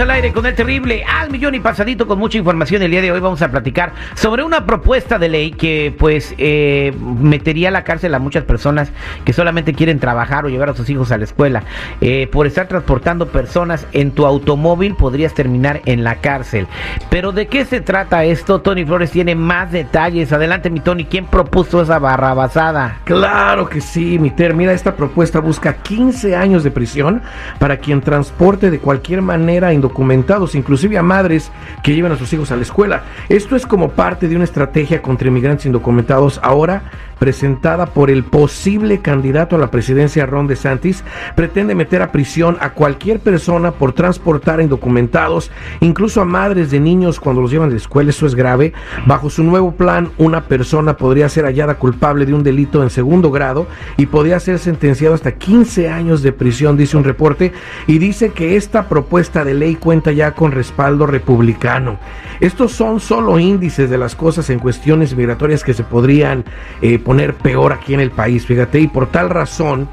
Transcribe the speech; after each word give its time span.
al 0.00 0.10
aire 0.10 0.32
con 0.32 0.46
el 0.46 0.54
terrible 0.54 1.02
al 1.04 1.30
millón 1.30 1.54
y 1.54 1.60
pasadito 1.60 2.06
con 2.06 2.18
mucha 2.18 2.38
información. 2.38 2.82
El 2.82 2.90
día 2.90 3.02
de 3.02 3.10
hoy 3.10 3.20
vamos 3.20 3.42
a 3.42 3.50
platicar 3.50 3.92
sobre 4.14 4.44
una 4.44 4.64
propuesta 4.64 5.18
de 5.18 5.28
ley 5.28 5.50
que 5.50 5.94
pues 5.98 6.34
eh, 6.38 6.92
metería 7.00 7.68
a 7.68 7.70
la 7.72 7.84
cárcel 7.84 8.14
a 8.14 8.18
muchas 8.18 8.44
personas 8.44 8.92
que 9.24 9.32
solamente 9.32 9.74
quieren 9.74 9.98
trabajar 9.98 10.44
o 10.44 10.48
llevar 10.48 10.68
a 10.68 10.74
sus 10.74 10.88
hijos 10.90 11.10
a 11.10 11.18
la 11.18 11.24
escuela. 11.24 11.64
Eh, 12.00 12.28
por 12.30 12.46
estar 12.46 12.68
transportando 12.68 13.28
personas 13.28 13.86
en 13.92 14.12
tu 14.12 14.26
automóvil 14.26 14.94
podrías 14.94 15.34
terminar 15.34 15.80
en 15.86 16.04
la 16.04 16.16
cárcel. 16.16 16.66
Pero 17.10 17.32
¿de 17.32 17.48
qué 17.48 17.64
se 17.64 17.80
trata 17.80 18.24
esto? 18.24 18.60
Tony 18.60 18.84
Flores 18.84 19.10
tiene 19.10 19.34
más 19.34 19.72
detalles. 19.72 20.32
Adelante 20.32 20.70
mi 20.70 20.80
Tony, 20.80 21.06
¿quién 21.06 21.26
propuso 21.26 21.82
esa 21.82 21.98
barrabasada? 21.98 23.00
Claro 23.04 23.68
que 23.68 23.80
sí, 23.80 24.18
mi 24.18 24.30
Ter. 24.30 24.54
Mira, 24.54 24.72
esta 24.72 24.94
propuesta 24.94 25.40
busca 25.40 25.74
15 25.74 26.36
años 26.36 26.62
de 26.62 26.70
prisión 26.70 27.22
para 27.58 27.78
quien 27.78 28.00
transporte 28.00 28.70
de 28.70 28.78
cualquier 28.78 29.22
manera 29.22 29.72
indocumentados, 29.88 30.54
inclusive 30.54 30.98
a 30.98 31.02
madres 31.02 31.50
que 31.82 31.94
llevan 31.94 32.12
a 32.12 32.16
sus 32.16 32.32
hijos 32.32 32.52
a 32.52 32.56
la 32.56 32.62
escuela. 32.62 33.04
Esto 33.28 33.56
es 33.56 33.66
como 33.66 33.90
parte 33.90 34.28
de 34.28 34.36
una 34.36 34.44
estrategia 34.44 35.00
contra 35.00 35.28
inmigrantes 35.28 35.66
indocumentados 35.66 36.38
ahora 36.42 36.82
presentada 37.18 37.86
por 37.86 38.10
el 38.10 38.24
posible 38.24 39.00
candidato 39.00 39.56
a 39.56 39.58
la 39.58 39.70
presidencia 39.70 40.26
Ron 40.26 40.46
DeSantis, 40.46 41.04
pretende 41.34 41.74
meter 41.74 42.02
a 42.02 42.12
prisión 42.12 42.56
a 42.60 42.70
cualquier 42.70 43.20
persona 43.20 43.72
por 43.72 43.92
transportar 43.92 44.60
indocumentados, 44.60 45.50
incluso 45.80 46.20
a 46.20 46.24
madres 46.24 46.70
de 46.70 46.80
niños 46.80 47.20
cuando 47.20 47.42
los 47.42 47.50
llevan 47.50 47.68
a 47.68 47.72
la 47.72 47.76
escuela. 47.76 48.10
Eso 48.10 48.26
es 48.26 48.34
grave. 48.34 48.72
Bajo 49.06 49.30
su 49.30 49.42
nuevo 49.42 49.72
plan, 49.72 50.10
una 50.18 50.44
persona 50.44 50.96
podría 50.96 51.28
ser 51.28 51.44
hallada 51.44 51.74
culpable 51.74 52.26
de 52.26 52.34
un 52.34 52.42
delito 52.42 52.82
en 52.82 52.90
segundo 52.90 53.30
grado 53.30 53.66
y 53.96 54.06
podría 54.06 54.40
ser 54.40 54.58
sentenciado 54.58 55.14
hasta 55.14 55.32
15 55.32 55.88
años 55.88 56.22
de 56.22 56.32
prisión, 56.32 56.76
dice 56.76 56.96
un 56.96 57.04
reporte, 57.04 57.52
y 57.86 57.98
dice 57.98 58.30
que 58.30 58.56
esta 58.56 58.88
propuesta 58.88 59.44
de 59.44 59.54
ley 59.54 59.74
cuenta 59.78 60.12
ya 60.12 60.32
con 60.32 60.52
respaldo 60.52 61.06
republicano. 61.06 61.98
Estos 62.40 62.72
son 62.72 63.00
solo 63.00 63.38
índices 63.38 63.90
de 63.90 63.98
las 63.98 64.14
cosas 64.14 64.50
en 64.50 64.58
cuestiones 64.58 65.16
migratorias 65.16 65.64
que 65.64 65.74
se 65.74 65.84
podrían 65.84 66.44
eh, 66.82 66.98
poner 66.98 67.34
peor 67.34 67.72
aquí 67.72 67.94
en 67.94 68.00
el 68.00 68.10
país, 68.10 68.46
fíjate, 68.46 68.80
y 68.80 68.88
por 68.88 69.08
tal 69.08 69.30
razón 69.30 69.88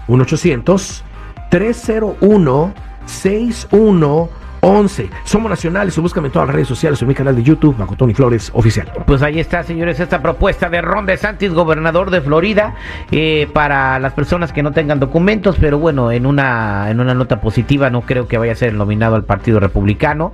1-800-301-6111. 0.08 2.72
61 3.06 4.28
11. 4.64 5.10
Somos 5.24 5.50
nacionales, 5.50 5.98
o 5.98 6.02
búscame 6.02 6.28
en 6.28 6.32
todas 6.32 6.46
las 6.46 6.54
redes 6.54 6.68
sociales 6.68 7.02
o 7.02 7.04
en 7.04 7.08
mi 7.08 7.14
canal 7.16 7.34
de 7.34 7.42
YouTube, 7.42 7.76
bajo 7.76 7.96
Tony 7.96 8.14
Flores 8.14 8.48
Oficial. 8.54 8.88
Pues 9.06 9.20
ahí 9.22 9.40
está, 9.40 9.64
señores, 9.64 9.98
esta 9.98 10.22
propuesta 10.22 10.68
de 10.68 10.80
Ron 10.80 11.04
DeSantis, 11.04 11.52
gobernador 11.52 12.10
de 12.10 12.20
Florida, 12.20 12.76
eh, 13.10 13.48
para 13.52 13.98
las 13.98 14.12
personas 14.12 14.52
que 14.52 14.62
no 14.62 14.70
tengan 14.70 15.00
documentos, 15.00 15.56
pero 15.60 15.80
bueno, 15.80 16.12
en 16.12 16.26
una, 16.26 16.92
en 16.92 17.00
una 17.00 17.12
nota 17.12 17.40
positiva, 17.40 17.90
no 17.90 18.02
creo 18.02 18.28
que 18.28 18.38
vaya 18.38 18.52
a 18.52 18.54
ser 18.54 18.72
nominado 18.74 19.16
al 19.16 19.24
Partido 19.24 19.58
Republicano. 19.58 20.30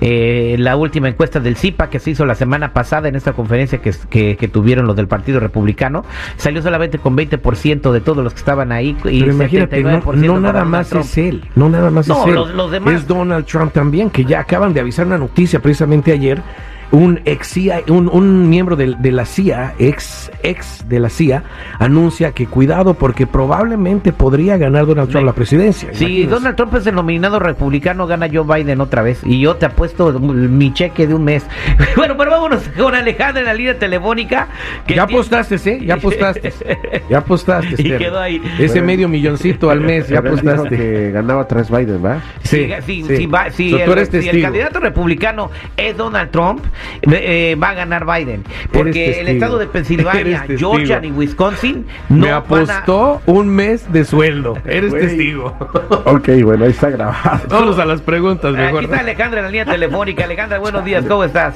Eh, 0.00 0.56
la 0.58 0.74
última 0.76 1.10
encuesta 1.10 1.38
del 1.38 1.56
CIPA 1.56 1.90
que 1.90 1.98
se 1.98 2.12
hizo 2.12 2.24
la 2.24 2.34
semana 2.34 2.72
pasada 2.72 3.08
en 3.08 3.14
esta 3.14 3.34
conferencia 3.34 3.82
que, 3.82 3.92
que, 4.36 4.48
tuvieron 4.48 4.86
los 4.86 4.96
del 4.96 5.06
Partido 5.06 5.38
Republicano, 5.38 6.02
salió 6.36 6.62
solamente 6.62 6.96
con 6.98 7.14
20% 7.14 7.92
de 7.92 8.00
todos 8.00 8.24
los 8.24 8.32
que 8.32 8.38
estaban 8.38 8.72
ahí. 8.72 8.96
Y 9.04 9.20
pero 9.20 9.32
imagínate, 9.32 9.82
no, 9.82 10.40
nada 10.40 10.64
más 10.64 10.90
es 10.94 11.18
él, 11.18 11.44
no 11.56 11.68
nada 11.68 11.90
más 11.90 12.08
es 12.08 12.16
él. 12.26 12.56
los 12.56 12.70
demás. 12.70 12.94
Es 12.94 13.06
Donald 13.06 13.44
Trump 13.44 13.65
también, 13.70 14.10
que 14.10 14.24
ya 14.24 14.40
acaban 14.40 14.72
de 14.72 14.80
avisar 14.80 15.06
una 15.06 15.18
noticia 15.18 15.60
precisamente 15.60 16.12
ayer 16.12 16.42
un 16.90 17.20
ex 17.24 17.48
CIA, 17.48 17.82
un, 17.88 18.08
un 18.08 18.48
miembro 18.48 18.76
de, 18.76 18.94
de, 18.98 19.12
la 19.12 19.24
CIA, 19.24 19.74
ex, 19.78 20.30
ex 20.42 20.88
de 20.88 21.00
la 21.00 21.08
CIA, 21.08 21.42
anuncia 21.78 22.32
que 22.32 22.46
cuidado 22.46 22.94
porque 22.94 23.26
probablemente 23.26 24.12
podría 24.12 24.56
ganar 24.56 24.86
Donald 24.86 25.10
Trump 25.10 25.26
la 25.26 25.32
presidencia. 25.32 25.90
Si 25.92 26.24
Donald 26.24 26.56
Trump 26.56 26.74
es 26.74 26.86
el 26.86 26.94
nominado 26.94 27.38
republicano, 27.38 28.06
gana 28.06 28.28
Joe 28.32 28.44
Biden 28.44 28.80
otra 28.80 29.02
vez. 29.02 29.20
Y 29.24 29.40
yo 29.40 29.56
te 29.56 29.66
apuesto 29.66 30.18
mi 30.18 30.72
cheque 30.72 31.06
de 31.06 31.14
un 31.14 31.24
mes. 31.24 31.44
bueno, 31.96 32.16
pero 32.16 32.30
vámonos 32.30 32.62
con 32.76 32.94
Alejandra 32.94 33.40
en 33.40 33.46
la 33.46 33.54
línea 33.54 33.78
telefónica. 33.78 34.48
ya 34.86 35.04
apostaste, 35.04 35.56
¿eh? 35.56 35.80
Ya 35.84 35.94
apostaste. 35.94 36.52
ya 37.10 37.18
apostaste. 37.18 37.82
y 37.82 37.96
quedó 37.96 38.20
ahí. 38.20 38.42
Ese 38.58 38.80
medio 38.82 39.08
milloncito 39.08 39.70
al 39.70 39.80
mes, 39.80 40.08
ya 40.08 40.20
apostaste. 40.20 40.76
Que 40.76 41.10
ganaba 41.10 41.46
tras 41.46 41.70
Biden, 41.70 42.04
¿va? 42.04 42.20
Sí, 42.42 42.70
sí, 42.84 43.04
sí. 43.06 43.28
Si, 43.52 43.74
el 43.74 44.42
candidato 44.42 44.80
republicano 44.80 45.50
es 45.76 45.96
Donald 45.96 46.30
Trump, 46.30 46.64
eh, 47.02 47.56
va 47.62 47.70
a 47.70 47.74
ganar 47.74 48.06
Biden. 48.06 48.44
Porque 48.72 49.20
el 49.20 49.28
estado 49.28 49.58
de 49.58 49.66
Pensilvania, 49.66 50.46
Georgia 50.56 51.00
y 51.02 51.10
Wisconsin 51.10 51.86
no 52.08 52.26
me 52.26 52.30
apostó 52.30 53.22
un 53.26 53.48
mes 53.48 53.90
de 53.92 54.04
sueldo. 54.04 54.58
Eres 54.64 54.92
testigo. 54.92 55.56
ok, 56.04 56.28
bueno, 56.42 56.64
ahí 56.64 56.70
está 56.70 56.90
grabado. 56.90 57.40
Vamos 57.48 57.78
a 57.78 57.84
las 57.84 58.00
preguntas 58.00 58.52
mejor. 58.52 58.78
Aquí 58.78 58.84
está 58.86 59.00
Alejandra 59.00 59.40
en 59.40 59.44
la 59.44 59.50
línea 59.50 59.64
telefónica. 59.64 60.24
Alejandra, 60.24 60.58
buenos 60.58 60.84
días, 60.84 61.04
¿cómo 61.06 61.24
estás? 61.24 61.54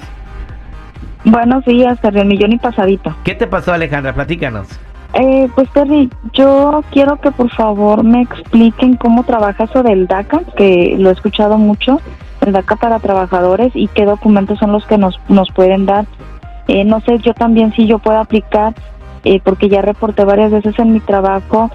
Buenos 1.25 1.65
días, 1.65 2.01
Terry, 2.01 2.25
millón 2.25 2.53
y 2.53 2.59
pasadito. 2.59 3.15
¿Qué 3.25 3.35
te 3.35 3.47
pasó, 3.47 3.73
Alejandra? 3.73 4.15
Platícanos. 4.15 4.69
Eh, 5.13 5.49
pues 5.55 5.69
Terry, 5.71 6.09
yo 6.33 6.85
quiero 6.93 7.21
que 7.21 7.31
por 7.33 7.51
favor 7.51 8.05
me 8.05 8.23
expliquen 8.23 8.97
cómo 8.97 9.25
trabaja 9.25 9.65
eso 9.65 9.83
del 9.83 10.07
DACA, 10.07 10.43
que 10.57 10.95
lo 10.99 11.11
he 11.11 11.13
escuchado 11.13 11.59
mucho 11.59 12.01
el 12.41 12.53
DACA 12.53 12.77
para 12.77 12.99
trabajadores 12.99 13.73
y 13.75 13.89
qué 13.89 14.05
documentos 14.05 14.59
son 14.59 14.73
los 14.73 14.87
que 14.87 14.99
nos, 14.99 15.21
nos 15.29 15.51
pueden 15.51 15.87
dar. 15.87 16.07
Eh, 16.69 16.85
no 16.85 17.01
sé, 17.01 17.19
yo 17.19 17.35
también 17.35 17.73
si 17.75 17.87
yo 17.87 17.99
puedo 17.99 18.19
aplicar, 18.19 18.75
eh, 19.25 19.41
porque 19.43 19.69
ya 19.69 19.83
reporté 19.83 20.25
varias 20.25 20.51
veces 20.51 20.79
en 20.79 20.93
mi 20.93 21.01
trabajo 21.01 21.71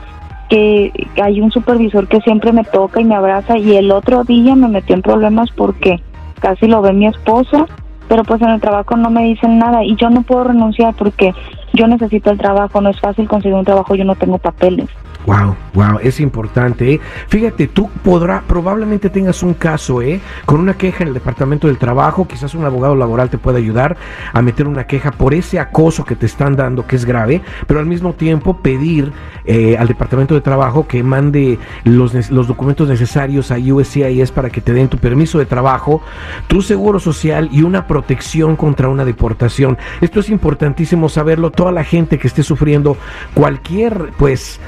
que 0.49 0.91
hay 1.21 1.41
un 1.41 1.51
supervisor 1.51 2.07
que 2.07 2.21
siempre 2.21 2.51
me 2.51 2.63
toca 2.63 3.01
y 3.01 3.03
me 3.03 3.15
abraza 3.15 3.57
y 3.57 3.75
el 3.75 3.91
otro 3.91 4.23
día 4.23 4.55
me 4.55 4.67
metió 4.67 4.95
en 4.95 5.01
problemas 5.01 5.49
porque 5.51 6.01
casi 6.39 6.67
lo 6.67 6.81
ve 6.81 6.93
mi 6.93 7.07
esposo, 7.07 7.67
pero 8.07 8.23
pues 8.23 8.41
en 8.41 8.49
el 8.49 8.61
trabajo 8.61 8.95
no 8.95 9.09
me 9.09 9.23
dicen 9.23 9.57
nada 9.57 9.83
y 9.83 9.95
yo 9.95 10.09
no 10.09 10.21
puedo 10.21 10.45
renunciar 10.45 10.93
porque 10.93 11.33
yo 11.73 11.87
necesito 11.87 12.29
el 12.29 12.37
trabajo, 12.37 12.79
no 12.81 12.89
es 12.89 12.99
fácil 12.99 13.27
conseguir 13.27 13.55
un 13.55 13.65
trabajo, 13.65 13.95
yo 13.95 14.05
no 14.05 14.15
tengo 14.15 14.37
papeles. 14.37 14.87
Wow, 15.25 15.55
wow, 15.73 15.99
es 16.03 16.19
importante. 16.19 16.93
¿eh? 16.93 17.01
Fíjate, 17.27 17.67
tú 17.67 17.89
podrá, 18.03 18.43
probablemente 18.47 19.09
tengas 19.09 19.41
un 19.41 19.55
caso, 19.55 20.01
¿eh? 20.01 20.21
Con 20.45 20.59
una 20.59 20.75
queja 20.75 21.03
en 21.03 21.09
el 21.09 21.13
Departamento 21.15 21.67
del 21.67 21.79
Trabajo, 21.79 22.27
quizás 22.27 22.53
un 22.53 22.63
abogado 22.63 22.95
laboral 22.95 23.29
te 23.29 23.39
pueda 23.39 23.57
ayudar 23.57 23.97
a 24.33 24.41
meter 24.43 24.67
una 24.67 24.85
queja 24.85 25.11
por 25.11 25.33
ese 25.33 25.59
acoso 25.59 26.05
que 26.05 26.15
te 26.15 26.27
están 26.27 26.55
dando, 26.55 26.85
que 26.85 26.95
es 26.95 27.05
grave, 27.05 27.41
pero 27.65 27.79
al 27.79 27.87
mismo 27.87 28.13
tiempo 28.13 28.57
pedir 28.57 29.11
eh, 29.45 29.75
al 29.77 29.87
Departamento 29.87 30.35
de 30.35 30.41
Trabajo 30.41 30.87
que 30.87 31.01
mande 31.01 31.57
los, 31.83 32.29
los 32.29 32.47
documentos 32.47 32.87
necesarios 32.87 33.51
a 33.51 33.57
USCIS 33.57 34.31
para 34.31 34.49
que 34.49 34.61
te 34.61 34.73
den 34.73 34.89
tu 34.89 34.97
permiso 34.97 35.39
de 35.39 35.45
trabajo, 35.45 36.01
tu 36.47 36.61
seguro 36.61 36.99
social 36.99 37.49
y 37.51 37.63
una 37.63 37.87
protección 37.87 38.55
contra 38.55 38.89
una 38.89 39.05
deportación. 39.05 39.77
Esto 40.01 40.19
es 40.19 40.29
importantísimo 40.29 41.09
saberlo. 41.09 41.51
Toda 41.51 41.71
la 41.71 41.83
gente 41.83 42.19
que 42.19 42.27
esté 42.27 42.43
sufriendo 42.43 42.97
cualquier, 43.33 44.11
pues, 44.17 44.59